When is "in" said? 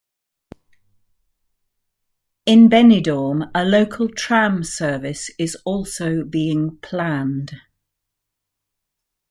2.47-2.69